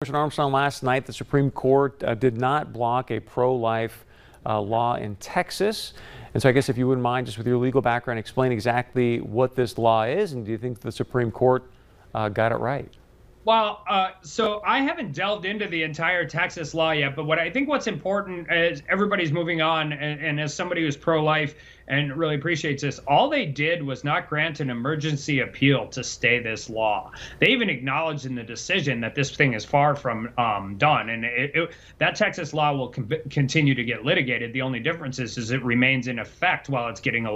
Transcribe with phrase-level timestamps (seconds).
[0.00, 4.06] Armstrong, last night the Supreme Court uh, did not block a pro-life
[4.46, 5.92] uh, law in Texas.
[6.32, 9.20] And so I guess if you wouldn't mind, just with your legal background, explain exactly
[9.20, 11.68] what this law is, and do you think the Supreme Court
[12.14, 12.88] uh, got it right?
[13.44, 17.50] Well, uh, so I haven't delved into the entire Texas law yet, but what I
[17.50, 21.56] think what's important is everybody's moving on, and, and as somebody who's pro-life
[21.88, 26.38] and really appreciates this, all they did was not grant an emergency appeal to stay
[26.38, 27.12] this law.
[27.40, 31.24] They even acknowledged in the decision that this thing is far from um, done, and
[31.24, 32.88] it, it, that Texas law will
[33.30, 34.52] continue to get litigated.
[34.52, 37.26] The only difference is, is it remains in effect while it's getting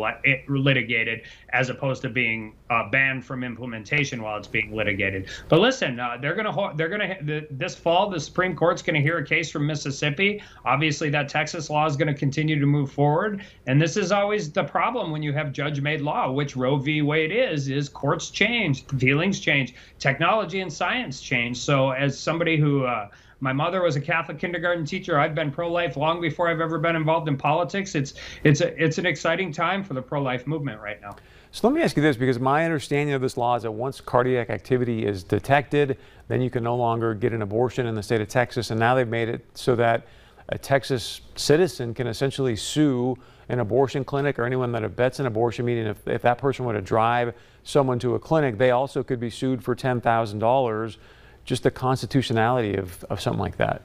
[0.48, 5.28] litigated, as opposed to being uh, banned from implementation while it's being litigated.
[5.48, 9.18] But listen uh, they're gonna they're gonna the, this fall the Supreme Court's gonna hear
[9.18, 10.42] a case from Mississippi.
[10.64, 14.64] Obviously, that Texas law is gonna continue to move forward, and this is always the
[14.64, 17.02] problem when you have judge-made law, which Roe v.
[17.02, 17.68] Wade is.
[17.68, 21.58] Is courts change, feelings change, technology and science change.
[21.58, 23.08] So, as somebody who uh,
[23.42, 25.18] my mother was a Catholic kindergarten teacher.
[25.18, 27.96] I've been pro-life long before I've ever been involved in politics.
[27.96, 31.16] It's it's a, it's an exciting time for the pro-life movement right now.
[31.50, 34.00] So let me ask you this, because my understanding of this law is that once
[34.00, 38.22] cardiac activity is detected, then you can no longer get an abortion in the state
[38.22, 38.70] of Texas.
[38.70, 40.06] And now they've made it so that
[40.52, 43.16] a Texas citizen can essentially sue
[43.48, 46.74] an abortion clinic or anyone that abets an abortion, meaning if, if that person were
[46.74, 50.96] to drive someone to a clinic, they also could be sued for $10,000.
[51.44, 53.82] Just the constitutionality of, of something like that.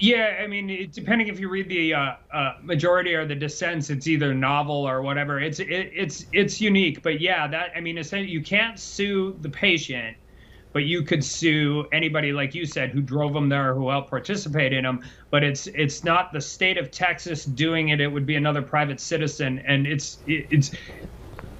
[0.00, 3.88] Yeah, I mean, it, depending if you read the uh, uh, majority or the dissents,
[3.88, 5.38] it's either novel or whatever.
[5.40, 10.16] It's it, it's it's unique, but yeah, that I mean, you can't sue the patient,
[10.72, 14.10] but you could sue anybody, like you said, who drove them there, or who helped
[14.10, 15.00] participate in them.
[15.30, 19.00] But it's it's not the state of Texas doing it; it would be another private
[19.00, 20.70] citizen, and it's it, it's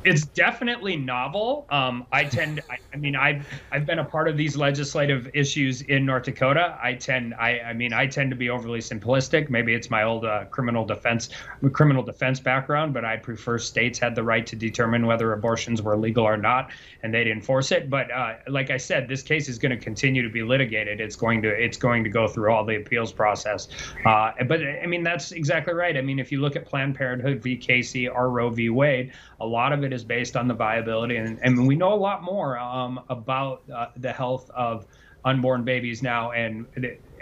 [0.05, 1.67] it's definitely novel.
[1.71, 5.83] Um, I tend, I, I, mean, I've I've been a part of these legislative issues
[5.83, 6.79] in North Dakota.
[6.83, 9.51] I tend, I, I mean, I tend to be overly simplistic.
[9.51, 11.29] Maybe it's my old uh, criminal defense,
[11.73, 15.97] criminal defense background, but I prefer states had the right to determine whether abortions were
[15.97, 16.71] legal or not,
[17.03, 17.91] and they'd enforce it.
[17.91, 21.01] But uh, like I said, this case is going to continue to be litigated.
[21.01, 23.69] It's going to, it's going to go through all the appeals process.
[24.07, 25.97] Uh, but I mean, that's exactly right.
[25.97, 27.57] I mean, if you look at Planned Parenthood v.
[27.57, 28.71] Casey or Roe v.
[28.71, 31.97] Wade, a lot of it is based on the viability, and, and we know a
[31.97, 34.87] lot more um, about uh, the health of
[35.25, 36.67] unborn babies now, and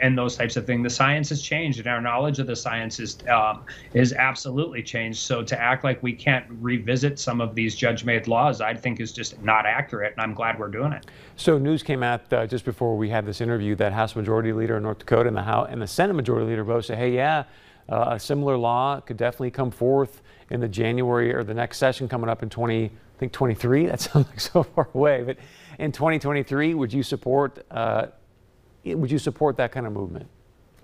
[0.00, 0.84] and those types of things.
[0.84, 3.64] The science has changed, and our knowledge of the science is um,
[3.94, 5.18] is absolutely changed.
[5.18, 9.12] So to act like we can't revisit some of these judge-made laws, I think is
[9.12, 11.06] just not accurate, and I'm glad we're doing it.
[11.36, 14.76] So news came out uh, just before we had this interview that House Majority Leader
[14.76, 17.44] in North Dakota and the House and the Senate Majority Leader both say, "Hey, yeah."
[17.90, 22.08] Uh, a similar law could definitely come forth in the January or the next session
[22.08, 23.86] coming up in 20, I think 23.
[23.86, 25.36] That sounds like so far away, but
[25.78, 27.64] in 2023, would you support?
[27.70, 28.06] Uh,
[28.84, 30.28] would you support that kind of movement?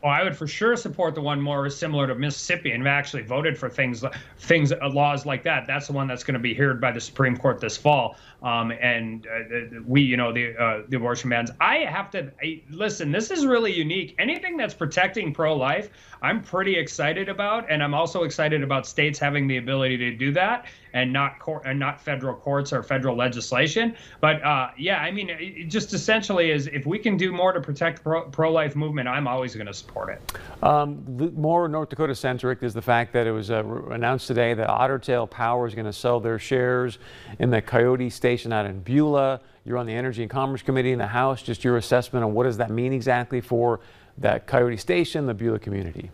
[0.04, 3.56] Well, I would for sure support the one more similar to Mississippi, and actually voted
[3.56, 4.04] for things,
[4.38, 5.66] things, uh, laws like that.
[5.66, 8.16] That's the one that's going to be heard by the Supreme Court this fall.
[8.42, 11.50] Um, and uh, we, you know, the uh, the abortion bans.
[11.58, 13.12] I have to I, listen.
[13.12, 14.14] This is really unique.
[14.18, 15.88] Anything that's protecting pro-life,
[16.20, 20.32] I'm pretty excited about, and I'm also excited about states having the ability to do
[20.32, 23.94] that, and not court and not federal courts or federal legislation.
[24.20, 27.60] But uh, yeah, I mean, it just essentially is if we can do more to
[27.60, 30.38] protect pro- pro-life movement, I'm always going to support it.
[30.62, 31.04] Um,
[31.34, 34.98] more North Dakota centric is the fact that it was uh, announced today that Otter
[34.98, 36.98] Tail Power is going to sell their shares
[37.40, 39.40] in the Coyote station out in Beulah.
[39.64, 41.42] You're on the Energy and Commerce Committee in the House.
[41.42, 43.80] Just your assessment on what does that mean exactly for
[44.18, 46.10] that Coyote Station, the Beulah community?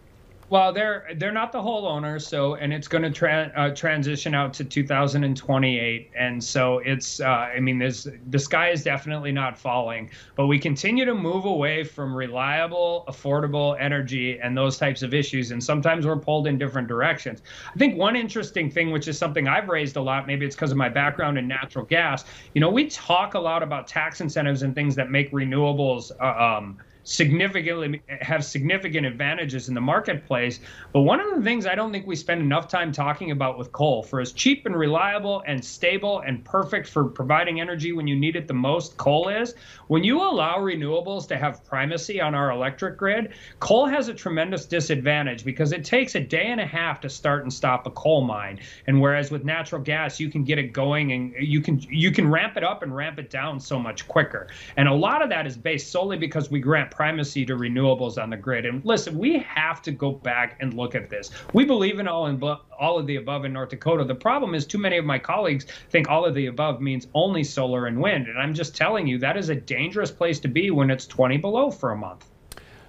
[0.51, 4.35] Well, they're they're not the whole owner, so and it's going to tra- uh, transition
[4.35, 9.57] out to 2028, and so it's uh, I mean this the sky is definitely not
[9.57, 15.15] falling, but we continue to move away from reliable, affordable energy and those types of
[15.15, 17.43] issues, and sometimes we're pulled in different directions.
[17.73, 20.73] I think one interesting thing, which is something I've raised a lot, maybe it's because
[20.73, 22.25] of my background in natural gas.
[22.55, 26.11] You know, we talk a lot about tax incentives and things that make renewables.
[26.21, 26.79] Uh, um,
[27.11, 30.61] significantly have significant advantages in the marketplace.
[30.93, 33.73] But one of the things I don't think we spend enough time talking about with
[33.73, 38.15] coal, for as cheap and reliable and stable and perfect for providing energy when you
[38.15, 39.55] need it the most, coal is.
[39.89, 44.65] When you allow renewables to have primacy on our electric grid, coal has a tremendous
[44.65, 48.21] disadvantage because it takes a day and a half to start and stop a coal
[48.21, 48.61] mine.
[48.87, 52.31] And whereas with natural gas, you can get it going and you can you can
[52.31, 54.47] ramp it up and ramp it down so much quicker.
[54.77, 58.29] And a lot of that is based solely because we grant primacy to renewables on
[58.29, 58.67] the grid.
[58.67, 61.31] And listen, we have to go back and look at this.
[61.55, 62.39] We believe in all in
[62.79, 64.05] all of the above in North Dakota.
[64.05, 67.43] The problem is too many of my colleagues think all of the above means only
[67.43, 68.29] solar and wind.
[68.29, 71.39] And I'm just telling you that is a dangerous place to be when it's 20
[71.39, 72.27] below for a month.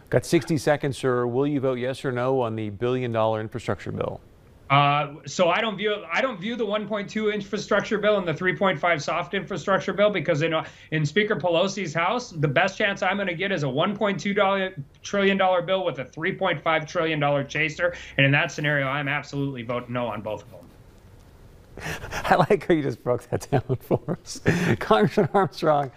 [0.09, 1.25] Got 60 seconds, sir.
[1.25, 4.19] Will you vote yes or no on the billion dollar infrastructure bill?
[4.71, 9.01] Uh, so I don't view I don't view the 1.2 infrastructure bill and the 3.5
[9.01, 10.55] soft infrastructure bill because in
[10.91, 15.37] in Speaker Pelosi's house, the best chance I'm going to get is a 1.2 trillion
[15.37, 19.91] dollar bill with a 3.5 trillion dollar chaser, and in that scenario, I'm absolutely voting
[19.91, 21.99] no on both of them.
[22.23, 24.39] I like how you just broke that down for us,
[24.79, 25.91] Congressman Armstrong.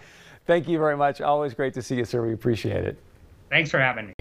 [0.47, 1.21] Thank you very much.
[1.21, 2.21] Always great to see you, sir.
[2.27, 2.99] We appreciate it.
[3.55, 4.13] Thanks for having me.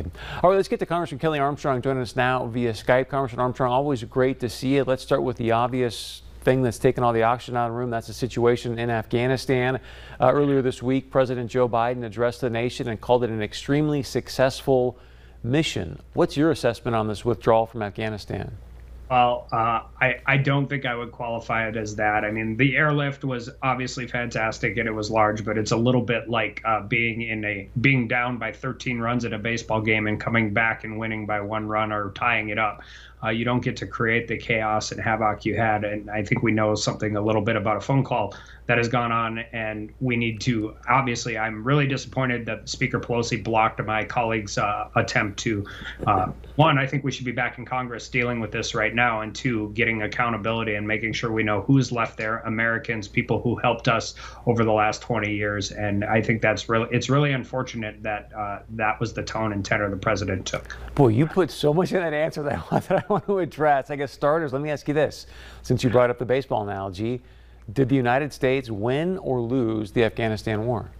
[0.44, 3.08] All right, let's get to Congressman Kelly Armstrong joining us now via Skype.
[3.08, 4.84] Congressman Armstrong, always great to see you.
[4.84, 7.90] Let's start with the obvious thing that's taken all the oxygen out of the room.
[7.90, 9.80] That's the situation in Afghanistan.
[10.20, 14.04] Uh, earlier this week, President Joe Biden addressed the nation and called it an extremely
[14.04, 15.00] successful
[15.42, 15.98] mission.
[16.12, 18.56] What's your assessment on this withdrawal from Afghanistan?
[19.10, 22.24] Well, uh, I, I don't think I would qualify it as that.
[22.24, 26.00] I mean, the airlift was obviously fantastic and it was large, but it's a little
[26.00, 30.06] bit like uh, being in a being down by 13 runs at a baseball game
[30.06, 32.80] and coming back and winning by one run or tying it up.
[33.24, 35.84] Uh, you don't get to create the chaos and havoc you had.
[35.84, 38.34] And I think we know something a little bit about a phone call
[38.66, 40.74] that has gone on, and we need to.
[40.88, 45.66] Obviously, I'm really disappointed that Speaker Pelosi blocked my colleague's uh, attempt to.
[46.06, 49.20] Uh, one, I think we should be back in Congress dealing with this right now,
[49.20, 53.56] and two, getting accountability and making sure we know who's left there, Americans, people who
[53.56, 54.14] helped us
[54.46, 55.72] over the last 20 years.
[55.72, 59.64] And I think that's really, it's really unfortunate that uh, that was the tone and
[59.64, 60.76] tenor the president took.
[60.94, 63.90] Boy, you put so much in that answer that I, want to address.
[63.90, 65.26] I guess starters, let me ask you this,
[65.62, 67.22] since you brought up the baseball analogy.
[67.72, 70.90] Did the United States win or lose the Afghanistan war?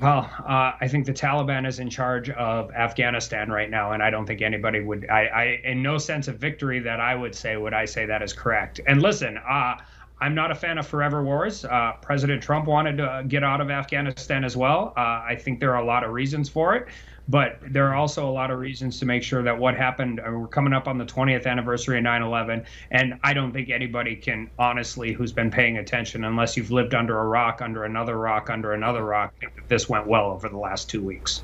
[0.00, 4.10] Well, uh, I think the Taliban is in charge of Afghanistan right now, and I
[4.10, 5.08] don't think anybody would.
[5.08, 8.22] I, I, in no sense of victory that I would say would I say that
[8.22, 8.80] is correct.
[8.86, 9.76] And listen, uh,
[10.20, 11.64] I'm not a fan of forever wars.
[11.64, 14.92] Uh, President Trump wanted to get out of Afghanistan as well.
[14.96, 16.88] Uh, I think there are a lot of reasons for it,
[17.28, 20.30] but there are also a lot of reasons to make sure that what happened, uh,
[20.30, 24.14] we're coming up on the 20th anniversary of 9 11, and I don't think anybody
[24.16, 28.50] can honestly, who's been paying attention, unless you've lived under a rock, under another rock,
[28.50, 31.42] under another rock, think that this went well over the last two weeks.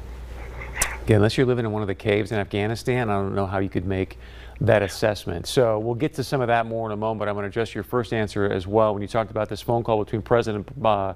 [1.07, 3.59] Yeah, unless you're living in one of the caves in Afghanistan, I don't know how
[3.59, 4.19] you could make
[4.61, 5.49] that assessment.
[5.49, 7.29] So we'll get to some of that more in a moment.
[7.29, 8.93] I'm going to address your first answer as well.
[8.93, 11.15] When you talked about this phone call between President uh,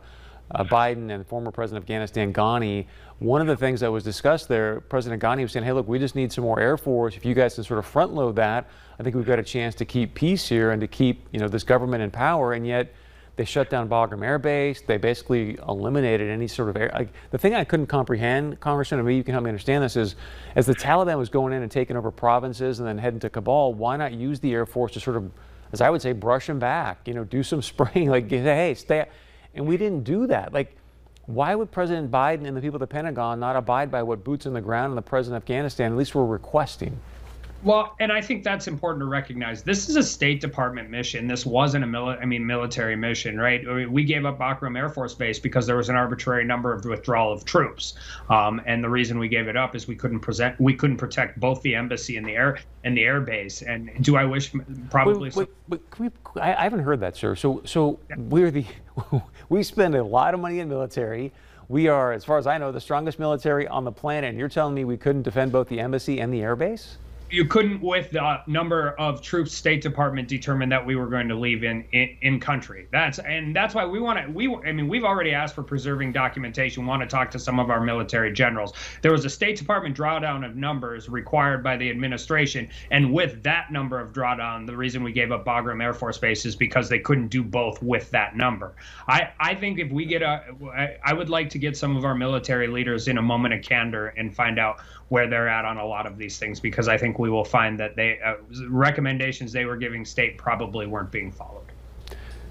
[0.51, 2.87] uh, Biden and former President of Afghanistan, Ghani,
[3.19, 5.99] one of the things that was discussed there, President Ghani was saying, hey, look, we
[5.99, 7.17] just need some more Air Force.
[7.17, 9.75] If you guys can sort of front load that, I think we've got a chance
[9.77, 12.53] to keep peace here and to keep, you know, this government in power.
[12.53, 12.93] And yet
[13.37, 14.83] they shut down Bagram Air Base.
[14.83, 16.91] They basically eliminated any sort of air.
[16.93, 19.97] Like, the thing I couldn't comprehend, Congressman, and maybe you can help me understand this,
[19.97, 20.17] is
[20.55, 23.75] as the Taliban was going in and taking over provinces and then heading to Kabul,
[23.75, 25.31] why not use the Air Force to sort of,
[25.73, 27.07] as I would say, brush them back?
[27.07, 29.07] You know, do some spraying, like, hey, stay.
[29.57, 30.53] And we didn't do that.
[30.53, 30.77] Like,
[31.25, 34.47] why would President Biden and the people at the Pentagon not abide by what boots
[34.47, 37.01] on the ground and the president of Afghanistan at least were requesting?
[37.63, 39.63] Well, and I think that's important to recognize.
[39.63, 41.27] This is a State Department mission.
[41.27, 43.91] This wasn't a mili- I mean, military mission, right?
[43.91, 47.33] We gave up Bagram Air Force Base because there was an arbitrary number of withdrawal
[47.33, 47.95] of troops,
[48.31, 51.41] um, and the reason we gave it up is we couldn't present, we couldn't protect
[51.41, 53.63] both the embassy and the air and the air base.
[53.63, 54.53] And do I wish
[54.91, 55.31] probably?
[55.31, 57.35] Wait, wait, wait we, I, I, haven't heard that, sir.
[57.35, 58.17] So, so yeah.
[58.19, 58.67] we're the
[59.49, 61.33] we spend a lot of money in military.
[61.69, 64.31] We are, as far as I know, the strongest military on the planet.
[64.31, 66.99] And you're telling me we couldn't defend both the embassy and the air base?
[67.31, 71.35] You couldn't with the number of troops state department determined that we were going to
[71.35, 72.87] leave in, in in, country.
[72.93, 76.13] That's and that's why we want to we i mean we've already asked for preserving
[76.13, 78.73] documentation want to talk to some of our military generals.
[79.03, 83.73] There was a state department drawdown of numbers required by the administration and with that
[83.73, 86.99] number of drawdown the reason we gave up bagram air force base is because they
[86.99, 88.75] couldn't do both with that number.
[89.09, 90.45] I i think if we get a
[91.05, 94.09] i would like to get some of our military leaders in a moment of candor
[94.17, 97.16] and find out where they're at on a lot of these things because I think
[97.19, 98.35] we will find that they uh,
[98.69, 101.67] recommendations they were giving state probably weren't being followed.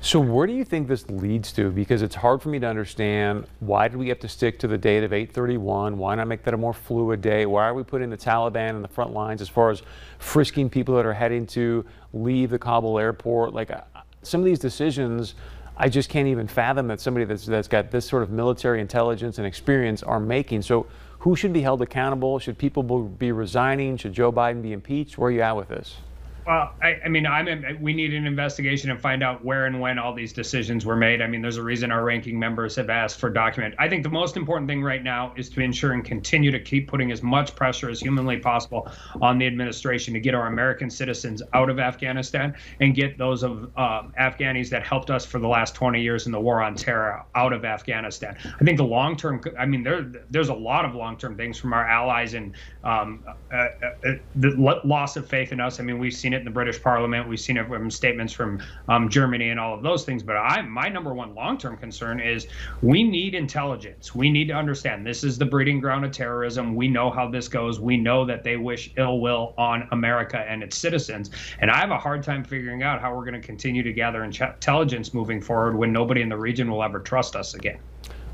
[0.06, 1.72] So where do you think this leads to?
[1.72, 4.78] Because it's hard for me to understand why did we have to stick to the
[4.78, 5.98] date of 831?
[5.98, 7.48] Why not make that a more fluid day?
[7.48, 9.82] Why are we putting the Taliban in the front lines as far as
[10.20, 13.56] frisking people that are heading to leave the Kabul airport?
[13.56, 13.82] Like uh,
[14.22, 15.34] some of these decisions,
[15.76, 19.40] I just can't even fathom that somebody that's, that's got this sort of military intelligence
[19.40, 20.62] and experience are making.
[20.62, 20.86] So
[21.26, 22.38] who should be held accountable?
[22.38, 23.98] Should people be resigning?
[23.98, 25.18] Should Joe Biden be impeached?
[25.18, 25.98] Where are you at with this?
[26.46, 27.48] Well, I, I mean, I'm.
[27.48, 30.96] In, we need an investigation and find out where and when all these decisions were
[30.96, 31.20] made.
[31.20, 33.74] I mean, there's a reason our ranking members have asked for document.
[33.80, 36.88] I think the most important thing right now is to ensure and continue to keep
[36.88, 38.88] putting as much pressure as humanly possible
[39.22, 43.64] on the administration to get our American citizens out of Afghanistan and get those of
[43.76, 47.26] um, Afghanis that helped us for the last 20 years in the war on terror
[47.34, 48.38] out of Afghanistan.
[48.60, 49.42] I think the long term.
[49.58, 53.24] I mean, there there's a lot of long term things from our allies and um,
[53.52, 53.68] uh, uh,
[54.06, 55.80] uh the loss of faith in us.
[55.80, 57.28] I mean, we've seen it in the British Parliament.
[57.28, 60.22] We've seen it from statements from um, Germany and all of those things.
[60.22, 62.48] But I, my number one long-term concern is
[62.82, 64.14] we need intelligence.
[64.14, 66.76] We need to understand this is the breeding ground of terrorism.
[66.76, 67.80] We know how this goes.
[67.80, 71.32] We know that they wish ill will on America and its citizens.
[71.60, 74.24] And I have a hard time figuring out how we're going to continue to gather
[74.24, 77.80] intelligence moving forward when nobody in the region will ever trust us again.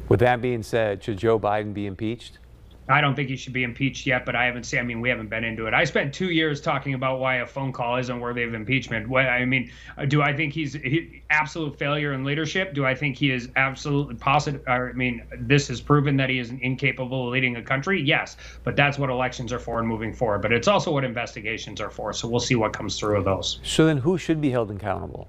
[0.09, 2.39] With that being said, should Joe Biden be impeached?
[2.91, 4.79] I don't think he should be impeached yet, but I haven't seen.
[4.79, 5.73] I mean, we haven't been into it.
[5.73, 9.07] I spent two years talking about why a phone call isn't worthy of impeachment.
[9.07, 12.73] What I mean, uh, do I think he's he, absolute failure in leadership?
[12.73, 14.67] Do I think he is absolutely positive?
[14.67, 18.01] I mean, this has proven that he is incapable of leading a country.
[18.01, 20.41] Yes, but that's what elections are for and moving forward.
[20.41, 22.13] But it's also what investigations are for.
[22.13, 23.59] So we'll see what comes through of those.
[23.63, 25.27] So then, who should be held accountable?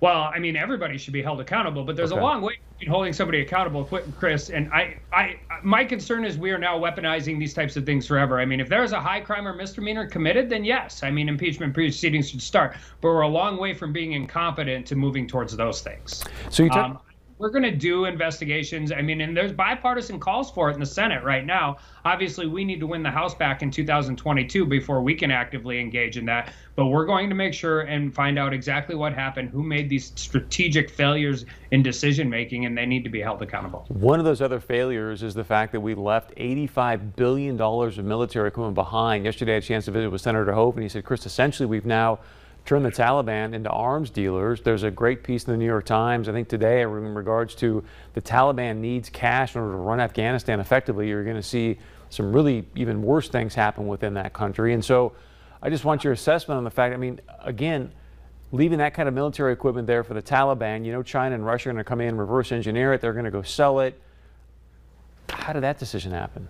[0.00, 2.20] Well, I mean, everybody should be held accountable, but there's okay.
[2.20, 3.84] a long way between holding somebody accountable,
[4.18, 4.50] Chris.
[4.50, 8.38] And I, I, my concern is we are now weaponizing these types of things forever.
[8.38, 11.72] I mean, if there's a high crime or misdemeanor committed, then yes, I mean, impeachment
[11.72, 12.76] proceedings should start.
[13.00, 16.22] But we're a long way from being incompetent to moving towards those things.
[16.50, 16.70] So you.
[16.70, 16.98] T- um,
[17.38, 18.92] we're going to do investigations.
[18.92, 21.76] I mean, and there's bipartisan calls for it in the Senate right now.
[22.04, 26.16] Obviously, we need to win the House back in 2022 before we can actively engage
[26.16, 26.52] in that.
[26.76, 30.12] But we're going to make sure and find out exactly what happened, who made these
[30.14, 33.84] strategic failures in decision making, and they need to be held accountable.
[33.88, 38.48] One of those other failures is the fact that we left $85 billion of military
[38.48, 39.24] equipment behind.
[39.24, 41.66] Yesterday, I had a chance to visit with Senator Hoeven, and he said, Chris, essentially,
[41.66, 42.18] we've now
[42.66, 44.60] turn the Taliban into arms dealers.
[44.60, 47.84] There's a great piece in the New York Times, I think today, in regards to
[48.14, 51.08] the Taliban needs cash in order to run Afghanistan effectively.
[51.08, 51.78] You're going to see
[52.10, 54.74] some really even worse things happen within that country.
[54.74, 55.12] And so
[55.62, 57.92] I just want your assessment on the fact, I mean, again,
[58.52, 61.68] leaving that kind of military equipment there for the Taliban, you know, China and Russia
[61.68, 64.00] are going to come in, reverse engineer it, they're going to go sell it.
[65.28, 66.48] How did that decision happen?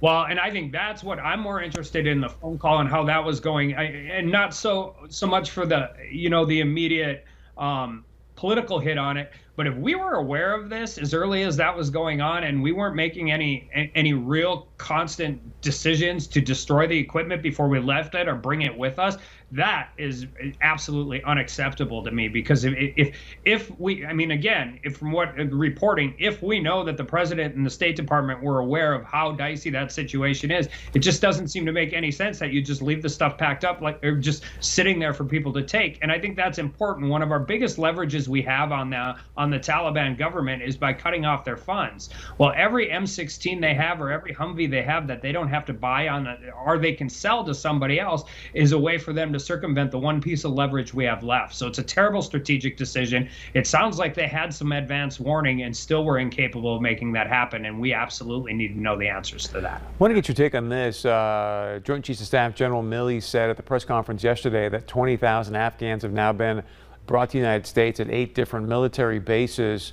[0.00, 3.04] Well, and I think that's what I'm more interested in the phone call and how
[3.04, 7.24] that was going, I, and not so so much for the you know the immediate
[7.56, 8.04] um,
[8.36, 11.76] political hit on it, but if we were aware of this as early as that
[11.76, 16.96] was going on, and we weren't making any any real constant decisions to destroy the
[16.96, 19.18] equipment before we left it or bring it with us,
[19.50, 20.26] that is
[20.60, 22.28] absolutely unacceptable to me.
[22.28, 26.60] Because if if if we, I mean, again, if from what uh, reporting, if we
[26.60, 30.50] know that the president and the State Department were aware of how dicey that situation
[30.50, 33.38] is, it just doesn't seem to make any sense that you just leave the stuff
[33.38, 35.98] packed up like or just sitting there for people to take.
[36.02, 37.08] And I think that's important.
[37.08, 40.76] One of our biggest leverages we have on the on on the Taliban government is
[40.76, 42.10] by cutting off their funds.
[42.36, 45.72] Well, every M16 they have or every Humvee they have that they don't have to
[45.72, 46.28] buy on
[46.66, 49.98] or they can sell to somebody else is a way for them to circumvent the
[49.98, 51.54] one piece of leverage we have left.
[51.54, 53.28] So it's a terrible strategic decision.
[53.54, 57.26] It sounds like they had some advance warning and still were incapable of making that
[57.26, 57.64] happen.
[57.64, 59.80] And we absolutely need to know the answers to that.
[59.80, 61.06] I want to get your take on this.
[61.06, 65.56] Uh, Joint Chiefs of Staff General Milley said at the press conference yesterday that 20,000
[65.56, 66.62] Afghans have now been
[67.08, 69.92] brought to the United States at eight different military bases.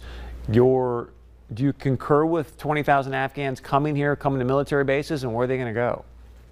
[0.51, 1.09] Your,
[1.55, 5.47] do you concur with 20,000 Afghans coming here, coming to military bases, and where are
[5.47, 6.05] they going to go?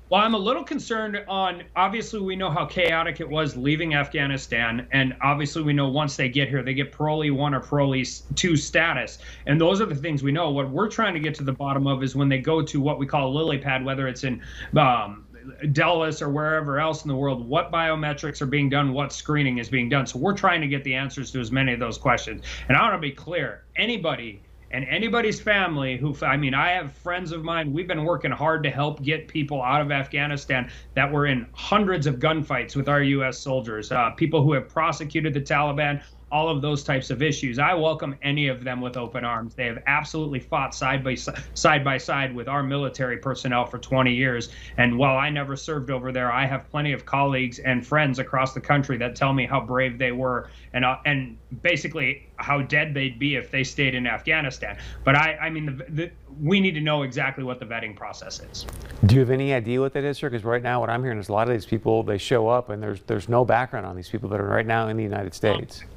[0.09, 4.87] Well, I'm a little concerned on obviously we know how chaotic it was leaving Afghanistan,
[4.91, 8.55] and obviously we know once they get here, they get parolee one or parolee two
[8.55, 9.17] status,
[9.47, 10.51] and those are the things we know.
[10.51, 12.99] What we're trying to get to the bottom of is when they go to what
[12.99, 14.41] we call lily pad, whether it's in
[14.77, 15.25] um,
[15.71, 19.69] Dulles or wherever else in the world, what biometrics are being done, what screening is
[19.69, 20.05] being done.
[20.05, 22.43] So we're trying to get the answers to as many of those questions.
[22.67, 24.41] And I want to be clear anybody
[24.73, 28.63] and anybody's family who i mean i have friends of mine we've been working hard
[28.63, 33.03] to help get people out of afghanistan that were in hundreds of gunfights with our
[33.03, 37.59] us soldiers uh, people who have prosecuted the taliban all of those types of issues.
[37.59, 39.53] I welcome any of them with open arms.
[39.53, 44.11] They have absolutely fought side by side by side with our military personnel for 20
[44.11, 44.49] years.
[44.77, 48.55] And while I never served over there, I have plenty of colleagues and friends across
[48.55, 52.95] the country that tell me how brave they were and uh, and basically how dead
[52.95, 54.77] they'd be if they stayed in Afghanistan.
[55.03, 56.11] But I, I mean, the, the,
[56.41, 58.65] we need to know exactly what the vetting process is.
[59.05, 60.31] Do you have any idea what that is, sir?
[60.31, 62.69] Because right now, what I'm hearing is a lot of these people they show up
[62.69, 65.35] and there's there's no background on these people that are right now in the United
[65.35, 65.83] States.
[65.83, 65.92] Well,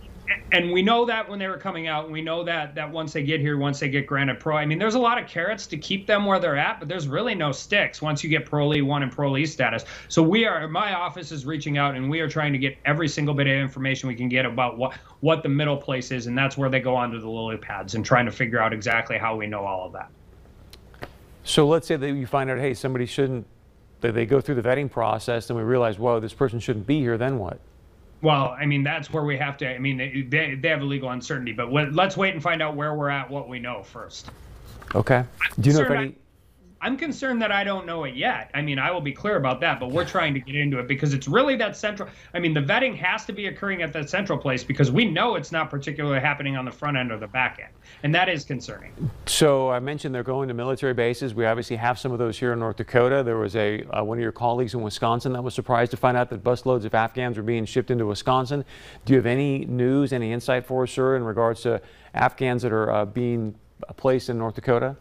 [0.53, 3.13] and we know that when they were coming out, and we know that that once
[3.13, 5.67] they get here, once they get granted pro, I mean, there's a lot of carrots
[5.69, 8.69] to keep them where they're at, but there's really no sticks once you get Pro
[8.85, 9.85] one and Pro status.
[10.09, 13.09] So we are, my office is reaching out, and we are trying to get every
[13.09, 16.37] single bit of information we can get about what what the middle place is, and
[16.37, 19.37] that's where they go onto the lily pads and trying to figure out exactly how
[19.37, 20.11] we know all of that.
[21.45, 23.47] So let's say that you find out, hey, somebody shouldn't,
[24.01, 26.99] that they go through the vetting process and we realize, whoa, this person shouldn't be
[26.99, 27.61] here, then what?
[28.23, 29.69] Well, I mean, that's where we have to.
[29.69, 32.75] I mean, they they, they have a legal uncertainty, but let's wait and find out
[32.75, 34.31] where we're at, what we know first.
[34.95, 35.25] Okay.
[35.61, 36.15] Do you know if Sir, any,
[36.87, 38.49] I'm concerned that I don't know it yet.
[38.55, 40.87] I mean, I will be clear about that, but we're trying to get into it
[40.87, 42.09] because it's really that central.
[42.33, 45.35] I mean, the vetting has to be occurring at that central place because we know
[45.35, 47.73] it's not particularly happening on the front end or the back end,
[48.05, 48.93] and that is concerning.
[49.27, 51.35] so I mentioned they're going to military bases.
[51.35, 53.25] We obviously have some of those here in North Dakota.
[53.25, 56.17] There was a, uh, one of your colleagues in Wisconsin that was surprised to find
[56.17, 58.65] out that busloads of Afghans were being shipped into Wisconsin.
[59.05, 61.83] Do you have any news, any insight for us, sir, in regards to
[62.15, 63.57] Afghans that are uh, being
[63.97, 64.95] placed in North Dakota?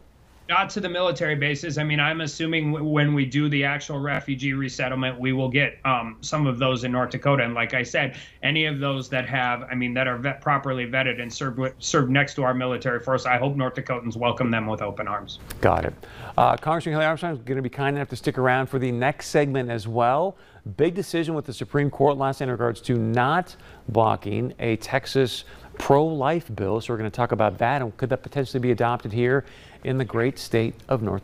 [0.48, 1.80] Not to the military bases.
[1.80, 5.80] I mean, I'm assuming w- when we do the actual refugee resettlement, we will get
[5.86, 7.44] um, some of those in North Dakota.
[7.44, 10.86] And like I said, any of those that have, I mean, that are vet- properly
[10.86, 14.52] vetted and served with, served next to our military force, I hope North Dakotans welcome
[14.52, 15.40] them with open arms.
[15.62, 15.94] Got it.
[16.38, 18.92] Uh, Congressman Kelly Armstrong is going to be kind enough to stick around for the
[18.92, 20.38] next segment as well.
[20.78, 23.56] Big decision with the Supreme Court last night in regards to not
[23.90, 25.46] blocking a Texas
[25.78, 26.80] pro-life bill.
[26.82, 29.44] So we're going to talk about that and could that potentially be adopted here
[29.86, 31.24] in the great state of North